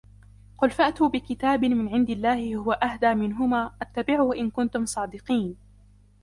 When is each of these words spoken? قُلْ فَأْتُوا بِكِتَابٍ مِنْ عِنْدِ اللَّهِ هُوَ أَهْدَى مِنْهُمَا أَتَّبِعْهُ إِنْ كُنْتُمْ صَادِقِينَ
قُلْ 0.57 0.69
فَأْتُوا 0.71 1.09
بِكِتَابٍ 1.09 1.65
مِنْ 1.65 1.93
عِنْدِ 1.93 2.09
اللَّهِ 2.09 2.55
هُوَ 2.55 2.71
أَهْدَى 2.71 3.13
مِنْهُمَا 3.13 3.71
أَتَّبِعْهُ 3.81 4.33
إِنْ 4.33 4.49
كُنْتُمْ 4.49 4.85
صَادِقِينَ 4.85 5.57